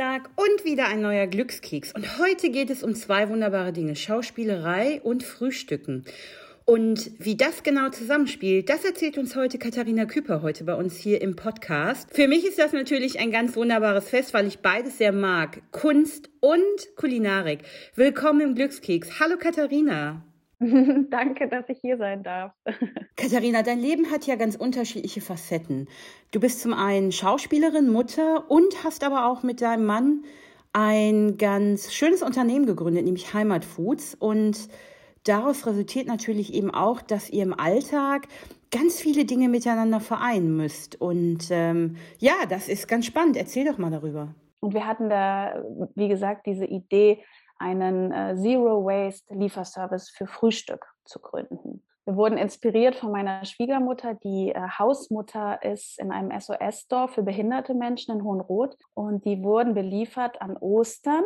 [0.00, 1.92] Samstag und wieder ein neuer Glückskeks.
[1.92, 6.06] Und heute geht es um zwei wunderbare Dinge, Schauspielerei und Frühstücken.
[6.64, 11.20] Und wie das genau zusammenspielt, das erzählt uns heute Katharina Küper heute bei uns hier
[11.20, 12.08] im Podcast.
[12.14, 15.60] Für mich ist das natürlich ein ganz wunderbares Fest, weil ich beides sehr mag.
[15.70, 17.58] Kunst und Kulinarik.
[17.94, 19.20] Willkommen im Glückskeks.
[19.20, 20.24] Hallo Katharina.
[21.10, 22.52] Danke, dass ich hier sein darf.
[23.16, 25.88] Katharina, dein Leben hat ja ganz unterschiedliche Facetten.
[26.32, 30.24] Du bist zum einen Schauspielerin, Mutter und hast aber auch mit deinem Mann
[30.74, 34.14] ein ganz schönes Unternehmen gegründet, nämlich Heimat Foods.
[34.14, 34.68] Und
[35.24, 38.28] daraus resultiert natürlich eben auch, dass ihr im Alltag
[38.70, 41.00] ganz viele Dinge miteinander vereinen müsst.
[41.00, 43.38] Und ähm, ja, das ist ganz spannend.
[43.38, 44.34] Erzähl doch mal darüber.
[44.60, 47.24] Und wir hatten da, wie gesagt, diese Idee,
[47.60, 51.84] einen äh, Zero Waste Lieferservice für Frühstück zu gründen.
[52.06, 57.74] Wir wurden inspiriert von meiner Schwiegermutter, die äh, Hausmutter ist in einem SOS-Dorf für behinderte
[57.74, 58.76] Menschen in Hohenroth.
[58.94, 61.22] Und die wurden beliefert an Ostern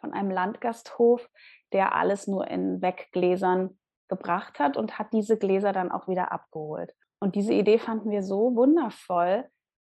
[0.00, 1.28] von einem Landgasthof,
[1.72, 3.78] der alles nur in Weggläsern
[4.08, 6.92] gebracht hat und hat diese Gläser dann auch wieder abgeholt.
[7.20, 9.48] Und diese Idee fanden wir so wundervoll,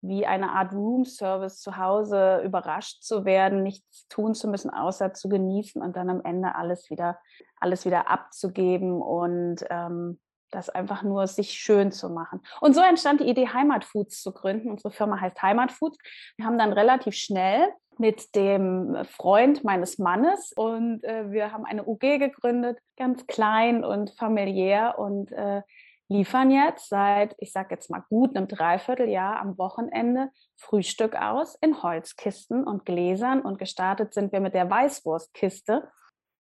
[0.03, 5.14] wie eine Art Room Service zu Hause überrascht zu werden, nichts tun zu müssen, außer
[5.14, 7.19] zu genießen und dann am Ende alles wieder,
[7.56, 10.19] alles wieder abzugeben und ähm,
[10.50, 12.42] das einfach nur sich schön zu machen.
[12.61, 14.70] Und so entstand die Idee, Heimatfoods zu gründen.
[14.70, 15.97] Unsere Firma heißt Heimatfoods.
[16.36, 21.86] Wir haben dann relativ schnell mit dem Freund meines Mannes und äh, wir haben eine
[21.86, 25.62] UG gegründet, ganz klein und familiär und äh,
[26.12, 31.82] liefern jetzt seit, ich sage jetzt mal gut einem Dreivierteljahr am Wochenende Frühstück aus in
[31.82, 33.41] Holzkisten und Gläsern.
[33.41, 35.88] Und gestartet sind wir mit der Weißwurstkiste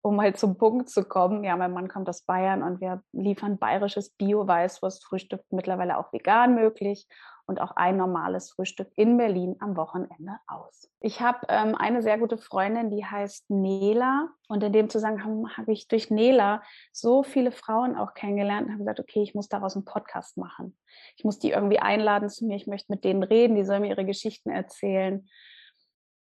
[0.02, 3.60] um mal zum Punkt zu kommen, ja, mein Mann kommt aus Bayern und wir liefern
[3.60, 7.08] bayerisches Bio-Weißwurstfrühstück, mittlerweile auch vegan möglich
[7.52, 10.90] und auch ein normales Frühstück in Berlin am Wochenende aus.
[11.02, 15.74] Ich habe ähm, eine sehr gute Freundin, die heißt Nela und in dem Zusammenhang habe
[15.74, 19.76] ich durch Nela so viele Frauen auch kennengelernt und habe gesagt, okay, ich muss daraus
[19.76, 20.78] einen Podcast machen.
[21.18, 23.90] Ich muss die irgendwie einladen zu mir, ich möchte mit denen reden, die sollen mir
[23.90, 25.28] ihre Geschichten erzählen.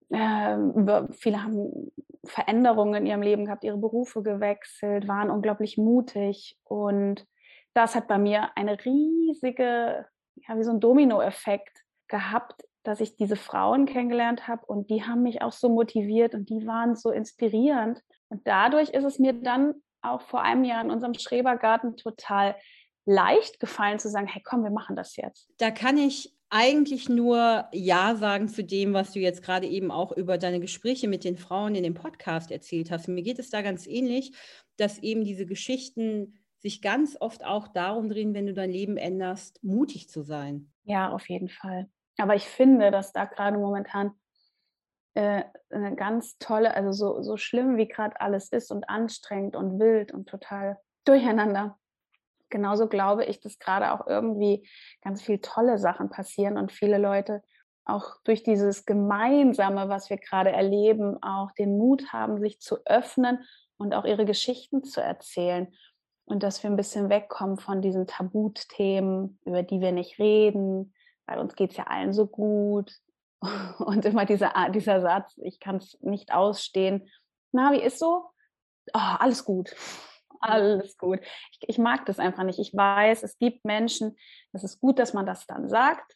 [0.09, 0.57] Äh,
[1.13, 1.91] viele haben
[2.25, 6.57] Veränderungen in ihrem Leben gehabt, ihre Berufe gewechselt, waren unglaublich mutig.
[6.65, 7.25] Und
[7.73, 10.05] das hat bei mir eine riesige,
[10.35, 15.23] ja, wie so ein Dominoeffekt gehabt, dass ich diese Frauen kennengelernt habe und die haben
[15.23, 18.01] mich auch so motiviert und die waren so inspirierend.
[18.29, 22.55] Und dadurch ist es mir dann auch vor einem Jahr in unserem Schrebergarten total
[23.05, 25.49] leicht gefallen zu sagen, hey komm, wir machen das jetzt.
[25.57, 30.11] Da kann ich eigentlich nur Ja sagen zu dem, was du jetzt gerade eben auch
[30.11, 33.07] über deine Gespräche mit den Frauen in dem Podcast erzählt hast.
[33.07, 34.33] Mir geht es da ganz ähnlich,
[34.75, 39.63] dass eben diese Geschichten sich ganz oft auch darum drehen, wenn du dein Leben änderst,
[39.63, 40.71] mutig zu sein.
[40.83, 41.89] Ja, auf jeden Fall.
[42.17, 44.11] Aber ich finde, dass da gerade momentan
[45.15, 49.79] äh, eine ganz tolle, also so, so schlimm wie gerade alles ist und anstrengend und
[49.79, 51.79] wild und total durcheinander,
[52.49, 54.69] genauso glaube ich, dass gerade auch irgendwie
[55.01, 57.41] ganz viele tolle Sachen passieren und viele Leute
[57.83, 63.43] auch durch dieses Gemeinsame, was wir gerade erleben, auch den Mut haben, sich zu öffnen
[63.77, 65.73] und auch ihre Geschichten zu erzählen.
[66.31, 70.93] Und dass wir ein bisschen wegkommen von diesen Tabuthemen, über die wir nicht reden,
[71.25, 72.93] weil uns geht es ja allen so gut.
[73.79, 77.09] Und immer dieser, dieser Satz, ich kann es nicht ausstehen.
[77.51, 78.29] Na, wie ist so?
[78.93, 79.75] Oh, alles gut
[80.39, 81.19] alles gut.
[81.51, 82.59] Ich, ich, mag das einfach nicht.
[82.59, 84.17] Ich weiß, es gibt Menschen,
[84.53, 86.15] es ist gut, dass man das dann sagt,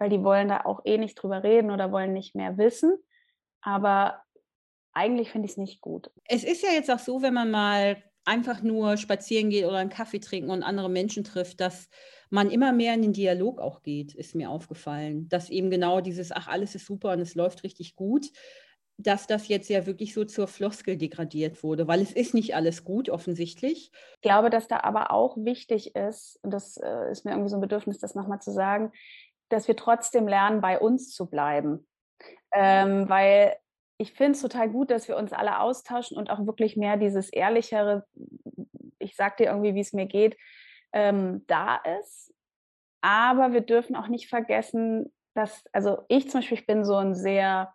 [0.00, 2.96] weil die wollen da auch eh nicht drüber reden oder wollen nicht mehr wissen.
[3.60, 4.22] Aber
[4.94, 6.10] eigentlich finde ich es nicht gut.
[6.24, 9.90] Es ist ja jetzt auch so, wenn man mal einfach nur spazieren geht oder einen
[9.90, 11.88] Kaffee trinken und andere Menschen trifft, dass
[12.30, 15.28] man immer mehr in den Dialog auch geht, ist mir aufgefallen.
[15.28, 18.30] Dass eben genau dieses, ach, alles ist super und es läuft richtig gut,
[18.98, 22.84] dass das jetzt ja wirklich so zur Floskel degradiert wurde, weil es ist nicht alles
[22.84, 23.92] gut offensichtlich.
[24.16, 27.56] Ich glaube, dass da aber auch wichtig ist, und das äh, ist mir irgendwie so
[27.56, 28.92] ein Bedürfnis, das nochmal zu sagen,
[29.48, 31.86] dass wir trotzdem lernen, bei uns zu bleiben.
[32.52, 33.56] Ähm, weil
[33.98, 37.30] ich finde es total gut, dass wir uns alle austauschen und auch wirklich mehr dieses
[37.30, 38.06] ehrlichere,
[38.98, 40.36] ich sag dir irgendwie, wie es mir geht,
[40.92, 42.32] ähm, da ist.
[43.00, 47.14] Aber wir dürfen auch nicht vergessen, dass, also ich zum Beispiel, ich bin so ein
[47.14, 47.74] sehr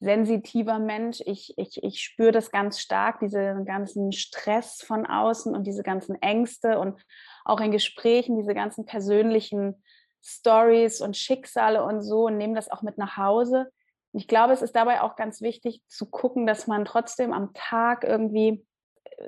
[0.00, 1.22] sensitiver Mensch.
[1.24, 6.20] Ich, ich, ich spüre das ganz stark, diesen ganzen Stress von außen und diese ganzen
[6.20, 7.00] Ängste und
[7.44, 9.82] auch in Gesprächen, diese ganzen persönlichen
[10.22, 13.70] Stories und Schicksale und so und nehme das auch mit nach Hause.
[14.16, 18.04] Ich glaube, es ist dabei auch ganz wichtig zu gucken, dass man trotzdem am Tag
[18.04, 18.64] irgendwie,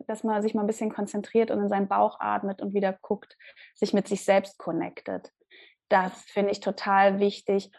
[0.07, 3.37] dass man sich mal ein bisschen konzentriert und in seinen Bauch atmet und wieder guckt,
[3.75, 5.33] sich mit sich selbst connectet.
[5.89, 7.71] Das finde ich total wichtig,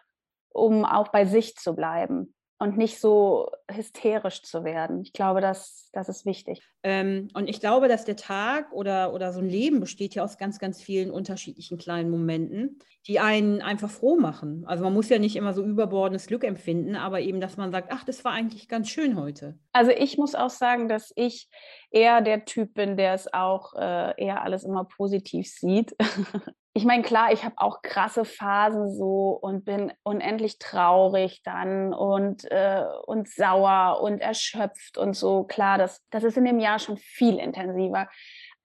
[0.50, 5.02] um auch bei sich zu bleiben und nicht so hysterisch zu werden.
[5.02, 6.64] Ich glaube, das, das ist wichtig.
[6.82, 10.38] Ähm, und ich glaube, dass der Tag oder, oder so ein Leben besteht ja aus
[10.38, 14.64] ganz, ganz vielen unterschiedlichen kleinen Momenten, die einen einfach froh machen.
[14.66, 17.90] Also man muss ja nicht immer so überbordendes Glück empfinden, aber eben, dass man sagt,
[17.92, 19.60] ach, das war eigentlich ganz schön heute.
[19.72, 21.50] Also ich muss auch sagen, dass ich
[21.92, 25.96] eher der Typ bin, der es auch äh, eher alles immer positiv sieht.
[26.78, 32.46] ich meine, klar, ich habe auch krasse Phasen so und bin unendlich traurig dann und,
[32.52, 35.44] äh, und sauer und erschöpft und so.
[35.44, 38.08] Klar, das, das ist in dem Jahr schon viel intensiver.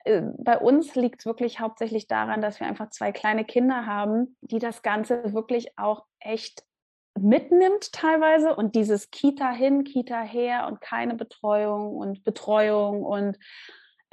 [0.05, 4.37] Äh, bei uns liegt es wirklich hauptsächlich daran, dass wir einfach zwei kleine Kinder haben,
[4.43, 6.65] die das Ganze wirklich auch echt
[7.19, 13.39] mitnimmt teilweise und dieses Kita hin, Kita her und keine Betreuung und Betreuung und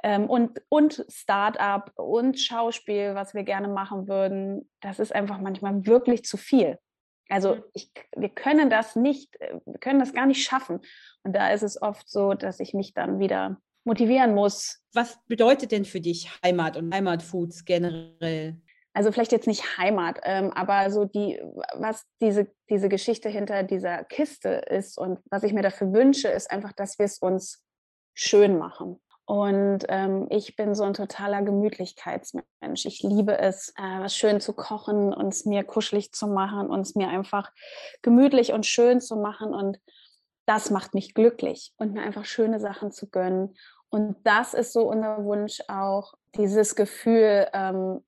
[0.04, 6.24] und, und Start-up und Schauspiel, was wir gerne machen würden, das ist einfach manchmal wirklich
[6.24, 6.78] zu viel.
[7.30, 7.64] Also mhm.
[7.74, 10.82] ich, wir können das nicht, äh, wir können das gar nicht schaffen.
[11.24, 14.82] Und da ist es oft so, dass ich mich dann wieder motivieren muss.
[14.94, 18.60] Was bedeutet denn für dich Heimat und Heimatfoods generell?
[18.94, 21.40] Also vielleicht jetzt nicht Heimat, ähm, aber so die,
[21.76, 26.50] was diese, diese Geschichte hinter dieser Kiste ist und was ich mir dafür wünsche, ist
[26.50, 27.64] einfach, dass wir es uns
[28.16, 29.00] schön machen.
[29.30, 32.88] Und ähm, ich bin so ein totaler Gemütlichkeitsmensch.
[32.88, 36.80] Ich liebe es, äh, was schön zu kochen und es mir kuschelig zu machen und
[36.80, 37.52] es mir einfach
[38.02, 39.54] gemütlich und schön zu machen.
[39.54, 39.80] Und
[40.48, 43.56] das macht mich glücklich und mir einfach schöne Sachen zu gönnen.
[43.90, 48.04] Und das ist so unser Wunsch auch, dieses Gefühl, ähm,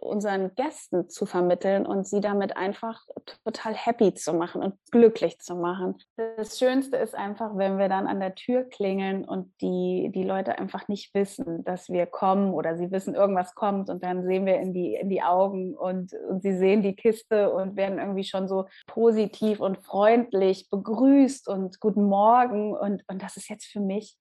[0.00, 3.00] unseren Gästen zu vermitteln und sie damit einfach
[3.44, 5.96] total happy zu machen und glücklich zu machen.
[6.36, 10.58] Das Schönste ist einfach, wenn wir dann an der Tür klingeln und die, die Leute
[10.58, 14.58] einfach nicht wissen, dass wir kommen oder sie wissen, irgendwas kommt und dann sehen wir
[14.58, 18.48] in die, in die Augen und, und sie sehen die Kiste und werden irgendwie schon
[18.48, 24.16] so positiv und freundlich begrüßt und guten Morgen und, und das ist jetzt für mich,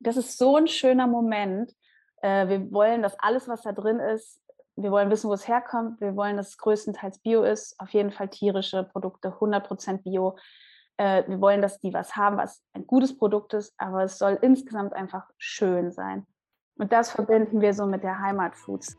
[0.00, 1.72] das ist so ein schöner Moment.
[2.22, 4.40] Äh, wir wollen, dass alles, was da drin ist,
[4.82, 6.00] wir wollen wissen, wo es herkommt.
[6.00, 7.78] Wir wollen, dass es größtenteils Bio ist.
[7.80, 10.36] Auf jeden Fall tierische Produkte, 100% Bio.
[10.96, 14.38] Äh, wir wollen, dass die was haben, was ein gutes Produkt ist, aber es soll
[14.40, 16.26] insgesamt einfach schön sein.
[16.78, 18.96] Und das verbinden wir so mit der Heimatfoods.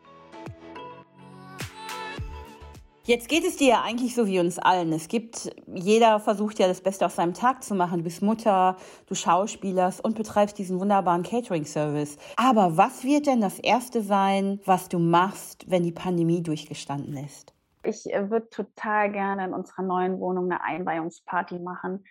[3.09, 4.93] Jetzt geht es dir ja eigentlich so wie uns allen.
[4.93, 7.97] Es gibt, jeder versucht ja das Beste aus seinem Tag zu machen.
[7.97, 8.77] Du bist Mutter,
[9.07, 12.19] du schauspielerst und betreibst diesen wunderbaren Catering-Service.
[12.37, 17.51] Aber was wird denn das Erste sein, was du machst, wenn die Pandemie durchgestanden ist?
[17.81, 22.05] Ich äh, würde total gerne in unserer neuen Wohnung eine Einweihungsparty machen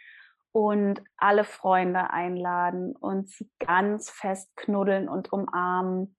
[0.50, 6.16] und alle Freunde einladen und sie ganz fest knuddeln und umarmen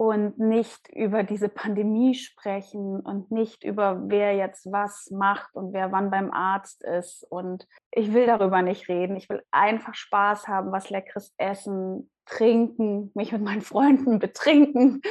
[0.00, 5.92] und nicht über diese Pandemie sprechen und nicht über wer jetzt was macht und wer
[5.92, 7.22] wann beim Arzt ist.
[7.28, 9.14] Und ich will darüber nicht reden.
[9.16, 15.02] Ich will einfach Spaß haben, was leckeres essen, trinken, mich mit meinen Freunden betrinken,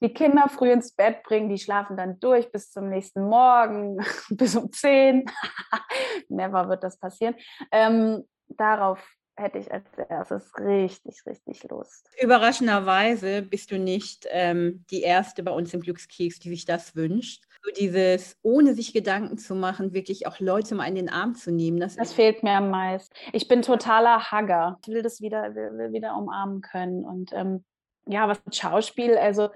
[0.00, 3.98] die Kinder früh ins Bett bringen, die schlafen dann durch bis zum nächsten Morgen,
[4.30, 5.24] bis um zehn.
[6.28, 7.36] Never wird das passieren.
[7.70, 12.08] Ähm, darauf hätte ich als erstes richtig, richtig Lust.
[12.20, 17.44] Überraschenderweise bist du nicht ähm, die Erste bei uns im Glückskeks, die sich das wünscht.
[17.62, 21.52] So dieses, ohne sich Gedanken zu machen, wirklich auch Leute mal in den Arm zu
[21.52, 21.80] nehmen.
[21.80, 23.14] Das, das fehlt mir am meisten.
[23.32, 24.78] Ich bin totaler Hugger.
[24.82, 27.04] Ich will das wieder, will, will wieder umarmen können.
[27.04, 27.64] Und ähm,
[28.06, 29.50] ja, was mit Schauspiel, also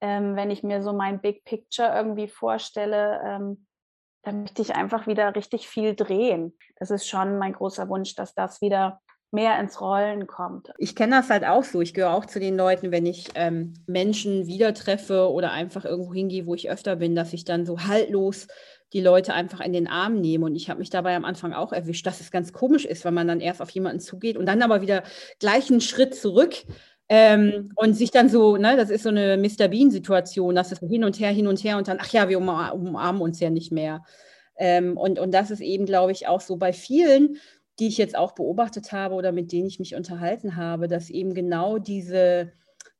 [0.00, 3.66] ähm, wenn ich mir so mein Big Picture irgendwie vorstelle, ähm,
[4.22, 6.56] dann möchte ich einfach wieder richtig viel drehen.
[6.76, 9.00] Das ist schon mein großer Wunsch, dass das wieder
[9.32, 10.72] mehr ins Rollen kommt.
[10.78, 11.80] Ich kenne das halt auch so.
[11.80, 16.12] Ich gehöre auch zu den Leuten, wenn ich ähm, Menschen wieder treffe oder einfach irgendwo
[16.12, 18.48] hingehe, wo ich öfter bin, dass ich dann so haltlos
[18.92, 20.46] die Leute einfach in den Arm nehme.
[20.46, 23.14] Und ich habe mich dabei am Anfang auch erwischt, dass es ganz komisch ist, wenn
[23.14, 25.04] man dann erst auf jemanden zugeht und dann aber wieder
[25.38, 26.54] gleich einen Schritt zurück
[27.08, 29.68] ähm, und sich dann so, ne, das ist so eine Mr.
[29.68, 33.22] Bean-Situation, dass es hin und her, hin und her und dann, ach ja, wir umarmen
[33.22, 34.02] uns ja nicht mehr.
[34.56, 37.38] Ähm, und, und das ist eben, glaube ich, auch so bei vielen,
[37.80, 41.34] die ich jetzt auch beobachtet habe oder mit denen ich mich unterhalten habe, dass eben
[41.34, 42.52] genau diese,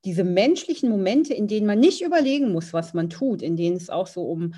[0.05, 3.91] diese menschlichen Momente, in denen man nicht überlegen muss, was man tut, in denen es
[3.91, 4.55] auch so um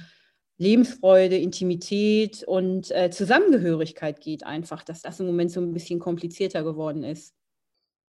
[0.58, 6.62] Lebensfreude, Intimität und äh, Zusammengehörigkeit geht, einfach, dass das im Moment so ein bisschen komplizierter
[6.62, 7.34] geworden ist.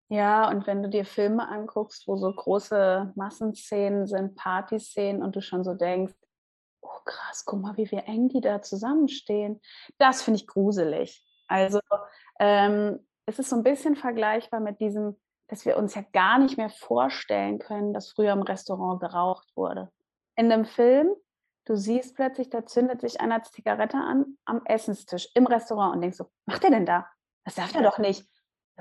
[0.09, 5.41] Ja, und wenn du dir Filme anguckst, wo so große Massenszenen sind, Partyszenen und du
[5.41, 6.13] schon so denkst,
[6.81, 9.59] oh krass, guck mal, wie wir eng die da zusammenstehen,
[9.97, 11.26] das finde ich gruselig.
[11.47, 11.79] Also
[12.39, 16.57] ähm, es ist so ein bisschen vergleichbar mit diesem, dass wir uns ja gar nicht
[16.57, 19.91] mehr vorstellen können, dass früher im Restaurant geraucht wurde.
[20.35, 21.15] In dem Film,
[21.67, 26.15] Du siehst plötzlich, da zündet sich einer Zigarette an am Essenstisch im Restaurant und denkst
[26.15, 27.09] so, macht der denn da?
[27.43, 28.25] Das darf der doch nicht.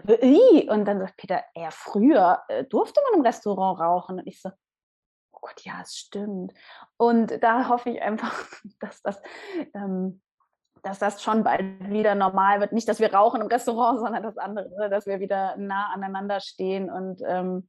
[0.05, 4.21] Und dann sagt Peter, eher früher äh, durfte man im Restaurant rauchen.
[4.21, 4.51] Und ich so,
[5.33, 6.55] oh Gott, ja, es stimmt.
[6.97, 8.33] Und da hoffe ich einfach,
[8.79, 9.21] dass das,
[9.75, 10.23] ähm,
[10.83, 12.73] dass das schon bald wieder normal wird.
[12.73, 16.91] Nicht, dass wir rauchen im Restaurant, sondern das andere, dass wir wieder nah aneinander stehen
[16.91, 17.69] und ähm,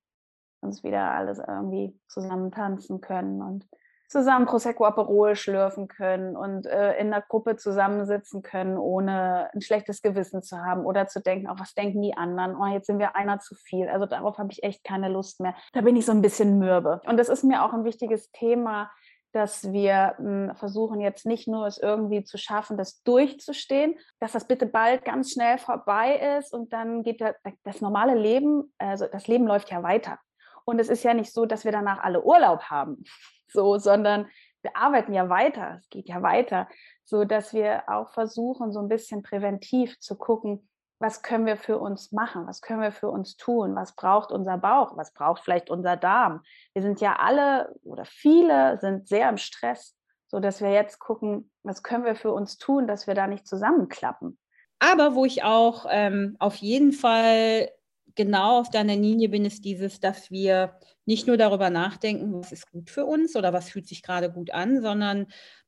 [0.62, 3.68] uns wieder alles irgendwie zusammen tanzen können und
[4.08, 10.02] zusammen Prosecco Aperol schlürfen können und äh, in der Gruppe zusammensitzen können, ohne ein schlechtes
[10.02, 12.56] Gewissen zu haben oder zu denken, auch was denken die anderen?
[12.56, 13.90] Oh, jetzt sind wir einer zu viel.
[13.90, 15.56] Also darauf habe ich echt keine Lust mehr.
[15.74, 17.02] Da bin ich so ein bisschen mürbe.
[17.06, 18.90] Und das ist mir auch ein wichtiges Thema,
[19.38, 24.48] dass wir hm, versuchen jetzt nicht nur es irgendwie zu schaffen, das durchzustehen, dass das
[24.48, 27.24] bitte bald ganz schnell vorbei ist und dann geht
[27.64, 30.20] das normale Leben, also das Leben läuft ja weiter.
[30.66, 33.04] Und es ist ja nicht so, dass wir danach alle Urlaub haben,
[33.48, 34.28] so, sondern
[34.64, 36.68] wir arbeiten ja weiter, es geht ja weiter,
[37.04, 40.68] so dass wir auch versuchen, so ein bisschen präventiv zu gucken,
[41.00, 44.58] was können wir für uns machen, was können wir für uns tun, was braucht unser
[44.58, 46.42] Bauch, was braucht vielleicht unser Darm.
[46.74, 49.96] Wir sind ja alle oder viele sind sehr im Stress,
[50.28, 53.48] so dass wir jetzt gucken, was können wir für uns tun, dass wir da nicht
[53.48, 54.40] zusammenklappen.
[54.80, 57.70] Aber wo ich auch ähm, auf jeden Fall
[58.16, 62.70] genau auf deiner Linie bin, ist dieses, dass wir nicht nur darüber nachdenken, was ist
[62.72, 65.28] gut für uns oder was fühlt sich gerade gut an, sondern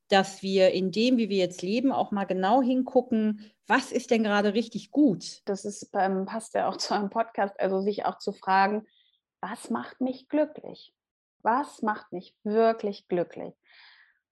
[0.10, 4.24] dass wir in dem, wie wir jetzt leben, auch mal genau hingucken, was ist denn
[4.24, 5.42] gerade richtig gut.
[5.46, 8.86] Das ist beim, passt ja auch zu einem Podcast, also sich auch zu fragen,
[9.42, 10.94] was macht mich glücklich?
[11.42, 13.54] Was macht mich wirklich glücklich?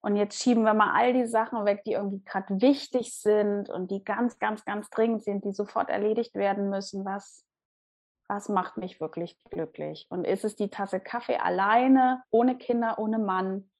[0.00, 3.90] Und jetzt schieben wir mal all die Sachen weg, die irgendwie gerade wichtig sind und
[3.90, 7.04] die ganz, ganz, ganz dringend sind, die sofort erledigt werden müssen.
[7.04, 7.44] Was
[8.28, 10.06] was macht mich wirklich glücklich?
[10.10, 13.70] Und ist es die Tasse Kaffee alleine, ohne Kinder, ohne Mann,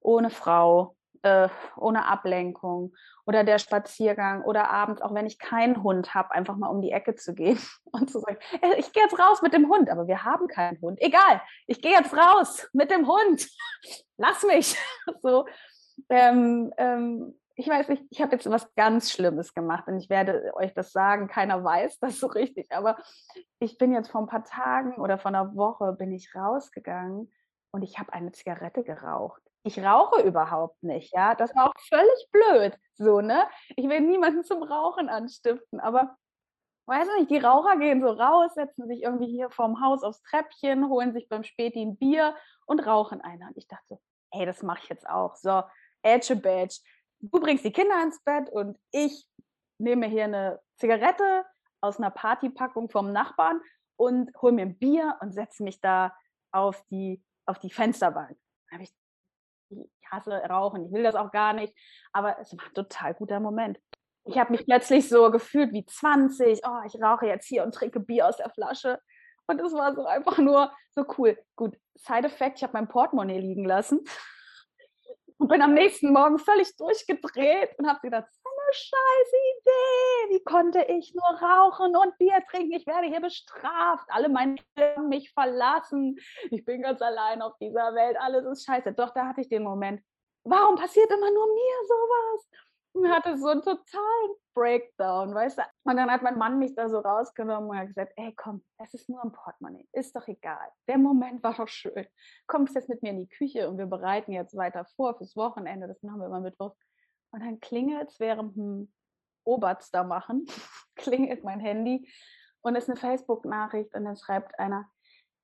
[0.00, 2.94] ohne Frau, äh, ohne Ablenkung
[3.26, 6.90] oder der Spaziergang oder abends, auch wenn ich keinen Hund habe, einfach mal um die
[6.90, 7.58] Ecke zu gehen
[7.92, 10.80] und zu sagen, äh, ich gehe jetzt raus mit dem Hund, aber wir haben keinen
[10.80, 11.00] Hund.
[11.00, 13.48] Egal, ich gehe jetzt raus mit dem Hund.
[14.16, 14.76] Lass mich.
[15.20, 15.46] So.
[16.08, 20.52] Ähm, ähm, ich weiß nicht, ich habe jetzt was ganz Schlimmes gemacht und ich werde
[20.54, 22.96] euch das sagen, keiner weiß das so richtig, aber
[23.58, 27.30] ich bin jetzt vor ein paar Tagen oder vor einer Woche bin ich rausgegangen
[27.72, 29.42] und ich habe eine Zigarette geraucht.
[29.64, 33.44] Ich rauche überhaupt nicht, ja, das war auch völlig blöd, so, ne?
[33.76, 36.16] Ich will niemanden zum Rauchen anstiften, aber
[36.86, 40.88] weiß nicht, die Raucher gehen so raus, setzen sich irgendwie hier vorm Haus aufs Treppchen,
[40.88, 42.34] holen sich beim Späti ein Bier
[42.66, 43.46] und rauchen einer.
[43.46, 44.00] Und ich dachte,
[44.32, 45.36] hey, das mache ich jetzt auch.
[45.36, 45.62] So,
[46.02, 46.80] Edge Badge
[47.22, 49.26] du bringst die Kinder ins Bett und ich
[49.78, 51.44] nehme hier eine Zigarette
[51.80, 53.60] aus einer Partypackung vom Nachbarn
[53.96, 56.14] und hole mir ein Bier und setze mich da
[56.50, 58.36] auf die, auf die Fensterbank.
[58.80, 58.92] ich,
[59.72, 61.74] ich hasse Rauchen, ich will das auch gar nicht,
[62.12, 63.78] aber es war ein total guter Moment.
[64.24, 67.98] Ich habe mich plötzlich so gefühlt wie 20, oh, ich rauche jetzt hier und trinke
[67.98, 69.00] Bier aus der Flasche.
[69.48, 71.36] Und es war so einfach nur so cool.
[71.56, 74.00] Gut, Side Effect, ich habe mein Portemonnaie liegen lassen
[75.38, 78.28] und bin am nächsten Morgen völlig durchgedreht und habe gedacht,
[78.72, 80.34] scheiß Idee.
[80.34, 82.72] Wie konnte ich nur rauchen und Bier trinken?
[82.72, 84.06] Ich werde hier bestraft.
[84.08, 86.16] Alle meine haben mich verlassen.
[86.50, 88.16] Ich bin ganz allein auf dieser Welt.
[88.18, 88.92] Alles ist scheiße.
[88.92, 90.02] Doch, da hatte ich den Moment.
[90.44, 92.48] Warum passiert immer nur mir sowas?
[92.92, 95.62] und hatte so einen totalen Breakdown, weißt du.
[95.84, 98.92] Und dann hat mein Mann mich da so rausgenommen und hat gesagt, ey komm, es
[98.94, 100.68] ist nur ein Portemonnaie, ist doch egal.
[100.88, 102.06] Der Moment war doch schön.
[102.46, 105.88] Kommst jetzt mit mir in die Küche und wir bereiten jetzt weiter vor fürs Wochenende,
[105.88, 106.74] das machen wir immer Mittwoch.
[107.32, 108.92] Und dann klingelt es während dem
[109.44, 110.46] Oberts da machen,
[110.96, 112.08] klingelt mein Handy
[112.60, 114.90] und ist eine Facebook-Nachricht und dann schreibt einer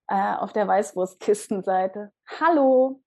[0.07, 3.02] äh, auf der Weißwurstkistenseite, Hallo,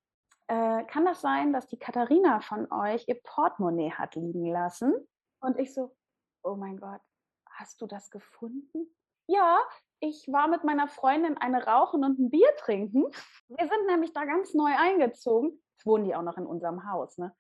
[0.48, 4.94] äh, kann das sein, dass die Katharina von euch ihr Portemonnaie hat liegen lassen?
[5.40, 5.96] Und ich so,
[6.44, 7.02] oh mein Gott,
[7.52, 8.94] hast du das gefunden?
[9.28, 9.60] Ja,
[10.00, 13.06] ich war mit meiner Freundin eine rauchen und ein Bier trinken.
[13.48, 15.62] Wir sind nämlich da ganz neu eingezogen.
[15.74, 17.34] Jetzt wohnen die auch noch in unserem Haus, ne?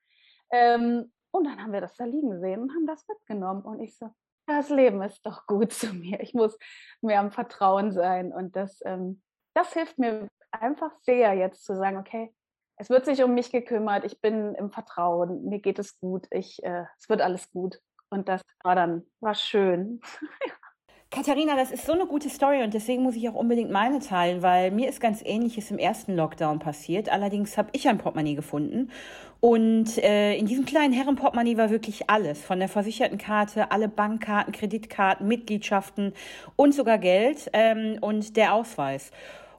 [0.51, 3.63] Ähm, und dann haben wir das da liegen sehen und haben das mitgenommen.
[3.63, 4.09] Und ich so,
[4.47, 6.19] das Leben ist doch gut zu mir.
[6.21, 6.57] Ich muss
[7.01, 8.31] mehr am Vertrauen sein.
[8.31, 9.21] Und das, ähm,
[9.53, 12.33] das hilft mir einfach sehr, jetzt zu sagen, okay,
[12.77, 16.63] es wird sich um mich gekümmert, ich bin im Vertrauen, mir geht es gut, ich,
[16.63, 17.79] äh, es wird alles gut.
[18.09, 20.01] Und das war dann, war schön.
[21.13, 24.41] Katharina, das ist so eine gute Story und deswegen muss ich auch unbedingt meine teilen,
[24.41, 27.09] weil mir ist ganz Ähnliches im ersten Lockdown passiert.
[27.09, 28.89] Allerdings habe ich ein Portemonnaie gefunden
[29.41, 34.53] und äh, in diesem kleinen Herrenportemonnaie war wirklich alles, von der versicherten Karte, alle Bankkarten,
[34.53, 36.13] Kreditkarten, Mitgliedschaften
[36.55, 39.11] und sogar Geld ähm, und der Ausweis.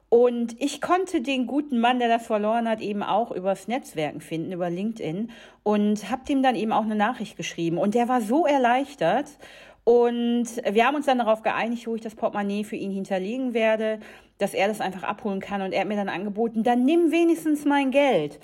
[0.09, 4.51] Und ich konnte den guten Mann, der das verloren hat, eben auch übers Netzwerken finden,
[4.51, 5.31] über LinkedIn
[5.61, 7.77] und habe dem dann eben auch eine Nachricht geschrieben.
[7.77, 9.27] Und der war so erleichtert.
[9.83, 13.99] Und wir haben uns dann darauf geeinigt, wo ich das Portemonnaie für ihn hinterlegen werde,
[14.37, 15.61] dass er das einfach abholen kann.
[15.61, 18.39] Und er hat mir dann angeboten, dann nimm wenigstens mein Geld.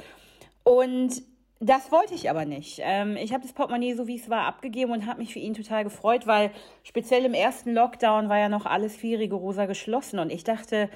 [0.63, 1.23] Und
[1.61, 2.79] das wollte ich aber nicht.
[2.83, 5.53] Ähm, ich habe das Portemonnaie so wie es war abgegeben und habe mich für ihn
[5.53, 6.51] total gefreut, weil
[6.83, 10.89] speziell im ersten Lockdown war ja noch alles viel rigoroser geschlossen und ich dachte,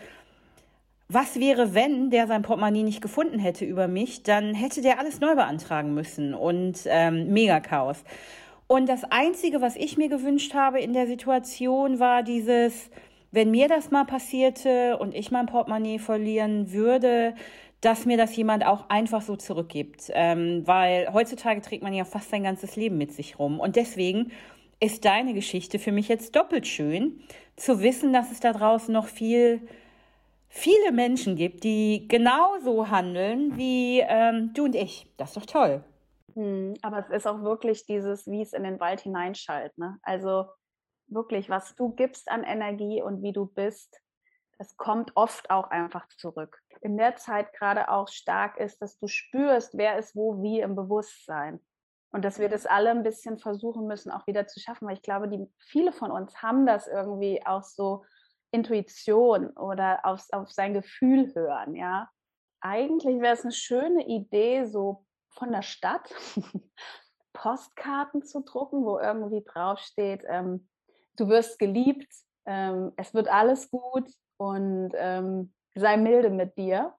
[1.10, 4.24] was wäre, wenn der sein Portemonnaie nicht gefunden hätte über mich?
[4.24, 8.04] Dann hätte der alles neu beantragen müssen und ähm, mega Chaos.
[8.74, 12.90] Und das Einzige, was ich mir gewünscht habe in der Situation, war dieses,
[13.30, 17.36] wenn mir das mal passierte und ich mein Portemonnaie verlieren würde,
[17.82, 20.10] dass mir das jemand auch einfach so zurückgibt.
[20.16, 23.60] Ähm, weil heutzutage trägt man ja fast sein ganzes Leben mit sich rum.
[23.60, 24.32] Und deswegen
[24.80, 27.20] ist deine Geschichte für mich jetzt doppelt schön,
[27.56, 29.62] zu wissen, dass es da draußen noch viel
[30.50, 35.06] viele Menschen gibt, die genauso handeln wie ähm, du und ich.
[35.18, 35.84] Das ist doch toll.
[36.36, 39.78] Hm, aber es ist auch wirklich dieses, wie es in den Wald hineinschallt.
[39.78, 40.00] Ne?
[40.04, 40.46] Also
[41.08, 44.00] wirklich, was du gibst an Energie und wie du bist,
[44.58, 46.60] das kommt oft auch einfach zurück.
[46.82, 50.76] In der Zeit gerade auch stark ist, dass du spürst, wer ist wo, wie im
[50.76, 51.60] Bewusstsein.
[52.12, 55.02] Und dass wir das alle ein bisschen versuchen müssen, auch wieder zu schaffen, weil ich
[55.02, 58.06] glaube, die, viele von uns haben das irgendwie auch so
[58.52, 62.10] Intuition oder auf, auf sein Gefühl hören, ja.
[62.62, 66.14] Eigentlich wäre es eine schöne Idee, so von der Stadt
[67.34, 70.68] Postkarten zu drucken, wo irgendwie draufsteht, ähm,
[71.18, 72.12] du wirst geliebt,
[72.46, 76.94] ähm, es wird alles gut und ähm, sei milde mit dir.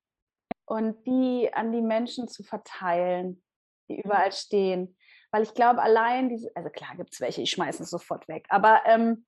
[0.66, 3.42] Und die an die Menschen zu verteilen,
[3.88, 4.96] die überall stehen.
[5.30, 8.46] Weil ich glaube, allein diese, also klar gibt es welche, ich schmeiße es sofort weg,
[8.48, 9.26] aber ähm,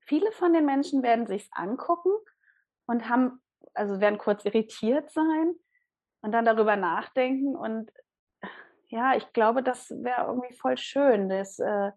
[0.00, 2.10] viele von den Menschen werden sich angucken
[2.86, 3.40] und haben,
[3.72, 5.54] also werden kurz irritiert sein
[6.22, 7.56] und dann darüber nachdenken.
[7.56, 7.90] Und
[8.90, 11.28] ja, ich glaube, das wäre irgendwie voll schön.
[11.28, 11.92] Das, äh,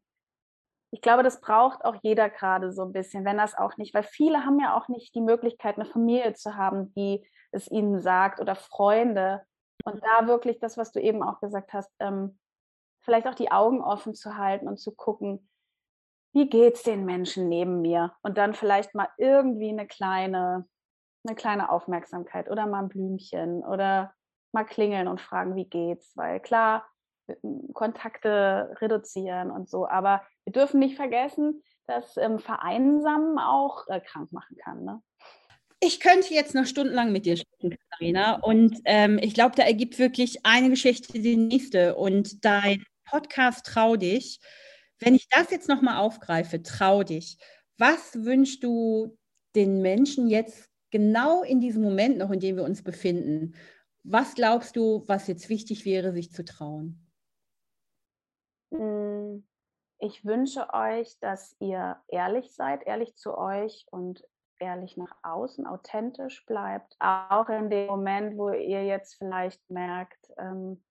[0.91, 4.03] ich glaube, das braucht auch jeder gerade so ein bisschen, wenn das auch nicht, weil
[4.03, 8.41] viele haben ja auch nicht die Möglichkeit, eine Familie zu haben, die es ihnen sagt
[8.41, 9.43] oder Freunde.
[9.85, 12.37] Und da wirklich das, was du eben auch gesagt hast, ähm,
[13.03, 15.49] vielleicht auch die Augen offen zu halten und zu gucken,
[16.33, 18.13] wie geht's den Menschen neben mir?
[18.21, 20.67] Und dann vielleicht mal irgendwie eine kleine,
[21.25, 24.13] eine kleine Aufmerksamkeit oder mal ein Blümchen oder
[24.53, 26.15] mal klingeln und fragen, wie geht's?
[26.15, 26.85] Weil klar,
[27.73, 34.31] Kontakte reduzieren und so, aber wir dürfen nicht vergessen, dass ähm, Vereinsamen auch äh, krank
[34.31, 34.83] machen kann.
[34.83, 35.01] Ne?
[35.79, 38.39] Ich könnte jetzt noch stundenlang mit dir sprechen, Katharina.
[38.41, 41.95] Und ähm, ich glaube, da ergibt wirklich eine Geschichte die nächste.
[41.95, 44.39] Und dein Podcast Trau dich
[45.01, 47.37] wenn ich das jetzt nochmal aufgreife, trau dich.
[47.77, 49.17] Was wünschst du
[49.55, 53.55] den Menschen jetzt genau in diesem Moment noch, in dem wir uns befinden?
[54.03, 57.07] Was glaubst du, was jetzt wichtig wäre, sich zu trauen?
[58.73, 59.47] Hm,
[59.99, 64.23] ich wünsche euch, dass ihr ehrlich seid, ehrlich zu euch und
[64.59, 66.95] ehrlich nach außen, authentisch bleibt.
[66.99, 70.83] Auch in dem Moment, wo ihr jetzt vielleicht merkt, ähm,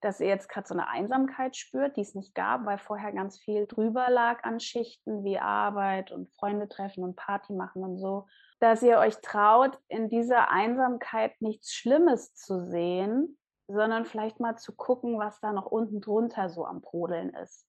[0.00, 3.38] dass ihr jetzt gerade so eine Einsamkeit spürt, die es nicht gab, weil vorher ganz
[3.38, 8.26] viel drüber lag an Schichten wie Arbeit und Freunde treffen und Party machen und so,
[8.60, 14.74] dass ihr euch traut, in dieser Einsamkeit nichts Schlimmes zu sehen, sondern vielleicht mal zu
[14.74, 17.66] gucken, was da noch unten drunter so am Brodeln ist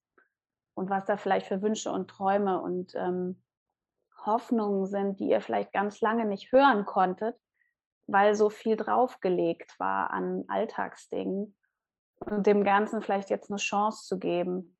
[0.73, 3.43] und was da vielleicht für Wünsche und Träume und ähm,
[4.25, 7.38] Hoffnungen sind, die ihr vielleicht ganz lange nicht hören konntet,
[8.08, 11.56] weil so viel draufgelegt war an Alltagsdingen
[12.19, 14.78] und dem Ganzen vielleicht jetzt eine Chance zu geben.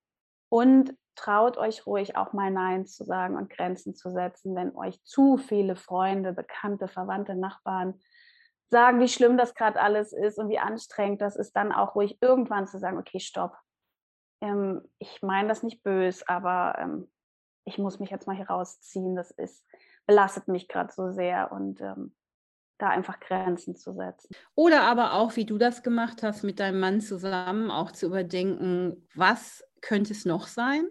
[0.50, 5.04] Und traut euch ruhig auch mal Nein zu sagen und Grenzen zu setzen, wenn euch
[5.04, 8.00] zu viele Freunde, Bekannte, Verwandte, Nachbarn
[8.70, 12.18] sagen, wie schlimm das gerade alles ist und wie anstrengend das ist, dann auch ruhig
[12.22, 13.58] irgendwann zu sagen, okay, stopp.
[14.42, 17.12] Ähm, ich meine das nicht böse, aber ähm,
[17.66, 19.16] ich muss mich jetzt mal hier rausziehen.
[19.16, 19.66] Das ist,
[20.06, 22.16] belastet mich gerade so sehr und ähm,
[22.78, 24.30] da einfach Grenzen zu setzen.
[24.56, 29.08] Oder aber auch, wie du das gemacht hast, mit deinem Mann zusammen auch zu überdenken,
[29.16, 30.88] was könnte es noch sein?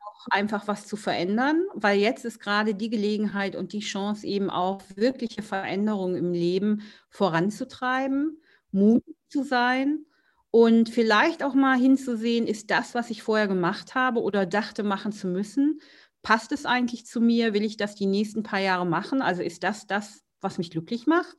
[0.00, 4.50] Auch einfach was zu verändern, weil jetzt ist gerade die Gelegenheit und die Chance eben
[4.50, 10.06] auch wirkliche Veränderungen im Leben voranzutreiben, mutig zu sein
[10.50, 15.10] und vielleicht auch mal hinzusehen, ist das, was ich vorher gemacht habe oder dachte machen
[15.10, 15.80] zu müssen,
[16.22, 17.54] passt es eigentlich zu mir?
[17.54, 19.22] Will ich das die nächsten paar Jahre machen?
[19.22, 21.36] Also ist das das, was mich glücklich macht.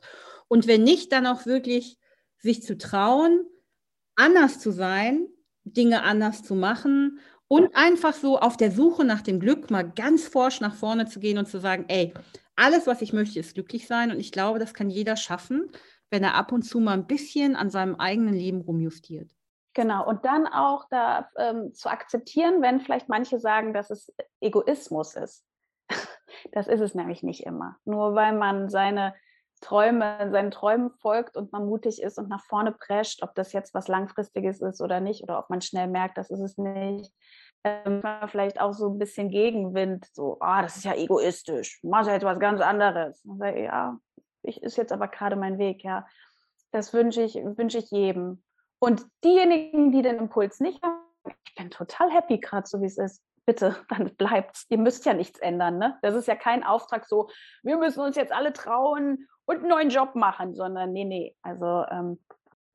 [0.48, 1.98] Und wenn nicht, dann auch wirklich
[2.40, 3.46] sich zu trauen,
[4.16, 5.28] anders zu sein,
[5.64, 10.28] Dinge anders zu machen und einfach so auf der Suche nach dem Glück mal ganz
[10.28, 12.14] forsch nach vorne zu gehen und zu sagen, ey,
[12.56, 14.12] alles, was ich möchte, ist glücklich sein.
[14.12, 15.72] Und ich glaube, das kann jeder schaffen,
[16.10, 19.32] wenn er ab und zu mal ein bisschen an seinem eigenen Leben rumjustiert.
[19.74, 25.16] Genau, und dann auch da ähm, zu akzeptieren, wenn vielleicht manche sagen, dass es Egoismus
[25.16, 25.46] ist.
[26.52, 27.78] Das ist es nämlich nicht immer.
[27.86, 29.14] Nur weil man seine
[29.64, 33.74] Träume, seinen Träumen folgt und man mutig ist und nach vorne prescht, ob das jetzt
[33.74, 37.12] was Langfristiges ist oder nicht, oder ob man schnell merkt, das ist es nicht.
[37.64, 42.26] Ähm, vielleicht auch so ein bisschen Gegenwind, so, ah, das ist ja egoistisch, mach jetzt
[42.26, 43.24] was ganz anderes.
[43.24, 43.98] Und ja,
[44.44, 46.06] ich ist jetzt aber gerade mein Weg, ja.
[46.72, 48.44] Das wünsche ich, wünsche ich jedem.
[48.80, 51.00] Und diejenigen, die den Impuls nicht haben,
[51.46, 54.66] ich bin total happy gerade so wie es ist bitte, dann bleibt's.
[54.70, 55.78] Ihr müsst ja nichts ändern.
[55.78, 55.98] Ne?
[56.02, 57.30] Das ist ja kein Auftrag so,
[57.64, 61.36] wir müssen uns jetzt alle trauen und einen neuen Job machen, sondern nee, nee.
[61.42, 62.20] Also ähm,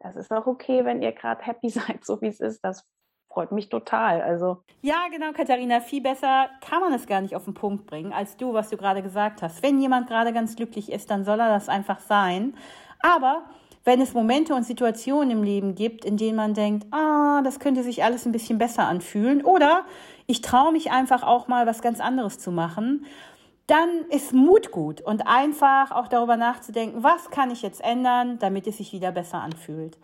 [0.00, 2.64] das ist auch okay, wenn ihr gerade happy seid, so wie es ist.
[2.64, 2.84] Das
[3.28, 4.22] freut mich total.
[4.22, 5.80] Also ja, genau, Katharina.
[5.80, 8.76] Viel besser kann man es gar nicht auf den Punkt bringen als du, was du
[8.76, 9.62] gerade gesagt hast.
[9.62, 12.54] Wenn jemand gerade ganz glücklich ist, dann soll er das einfach sein.
[13.00, 13.44] Aber
[13.84, 17.82] wenn es Momente und Situationen im Leben gibt, in denen man denkt, ah, das könnte
[17.82, 19.84] sich alles ein bisschen besser anfühlen oder
[20.26, 23.06] ich traue mich einfach auch mal was ganz anderes zu machen,
[23.68, 28.66] dann ist Mut gut und einfach auch darüber nachzudenken, was kann ich jetzt ändern, damit
[28.66, 29.98] es sich wieder besser anfühlt.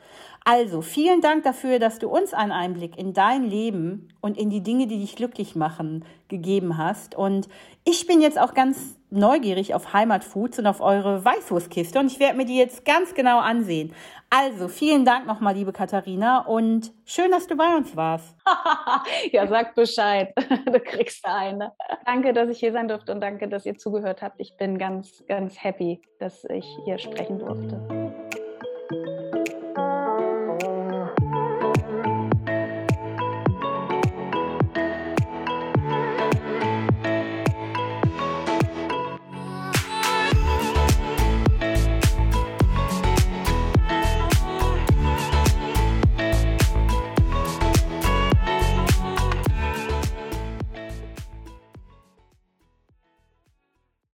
[0.45, 4.63] Also vielen Dank dafür, dass du uns einen Einblick in dein Leben und in die
[4.63, 7.15] Dinge, die dich glücklich machen, gegeben hast.
[7.15, 7.49] Und
[7.85, 12.37] ich bin jetzt auch ganz neugierig auf Heimatfoods und auf eure Weißwurstkiste und ich werde
[12.37, 13.95] mir die jetzt ganz genau ansehen.
[14.31, 18.35] Also vielen Dank nochmal, liebe Katharina und schön, dass du bei uns warst.
[19.33, 20.33] ja, sag Bescheid.
[20.67, 21.73] du kriegst eine.
[22.05, 24.41] Danke, dass ich hier sein durfte und danke, dass ihr zugehört habt.
[24.41, 28.04] Ich bin ganz, ganz happy, dass ich hier sprechen durfte.